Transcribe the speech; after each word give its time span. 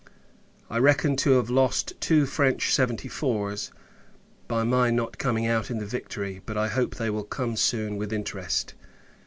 I 0.67 0.79
reckon 0.79 1.15
to 1.17 1.33
have 1.33 1.51
lost 1.51 1.93
two 2.01 2.25
French 2.25 2.73
seventy 2.73 3.07
fours, 3.07 3.71
by 4.47 4.63
my 4.63 4.89
not 4.89 5.19
coming 5.19 5.45
out 5.45 5.69
in 5.69 5.77
the 5.77 5.85
Victory; 5.85 6.41
but 6.43 6.57
I 6.57 6.69
hope 6.69 6.95
they 6.95 7.11
will 7.11 7.23
come 7.23 7.55
soon, 7.55 7.97
with 7.97 8.11
interest. 8.11 8.73